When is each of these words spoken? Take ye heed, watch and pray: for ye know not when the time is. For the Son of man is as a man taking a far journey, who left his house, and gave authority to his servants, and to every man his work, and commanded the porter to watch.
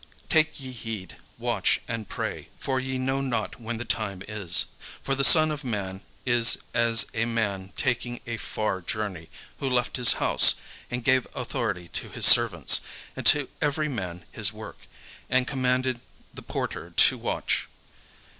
Take 0.29 0.59
ye 0.59 0.71
heed, 0.71 1.15
watch 1.37 1.79
and 1.87 2.09
pray: 2.09 2.49
for 2.57 2.79
ye 2.79 2.97
know 2.97 3.21
not 3.21 3.61
when 3.61 3.77
the 3.77 3.85
time 3.85 4.23
is. 4.27 4.65
For 5.03 5.13
the 5.13 5.23
Son 5.23 5.51
of 5.51 5.63
man 5.63 6.01
is 6.25 6.57
as 6.73 7.05
a 7.13 7.25
man 7.25 7.71
taking 7.77 8.19
a 8.25 8.37
far 8.37 8.81
journey, 8.81 9.29
who 9.59 9.69
left 9.69 9.97
his 9.97 10.13
house, 10.13 10.55
and 10.89 11.03
gave 11.03 11.27
authority 11.35 11.87
to 11.89 12.09
his 12.09 12.25
servants, 12.25 12.81
and 13.15 13.27
to 13.27 13.47
every 13.61 13.89
man 13.89 14.25
his 14.31 14.51
work, 14.51 14.79
and 15.29 15.45
commanded 15.47 15.99
the 16.33 16.41
porter 16.41 16.89
to 16.89 17.17
watch. 17.19 17.67